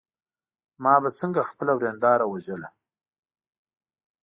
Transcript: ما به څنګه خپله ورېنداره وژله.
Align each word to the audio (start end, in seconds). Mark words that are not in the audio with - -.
ما 0.83 0.93
به 1.03 1.09
څنګه 1.19 1.41
خپله 1.49 1.71
ورېنداره 1.75 2.25
وژله. 2.27 2.69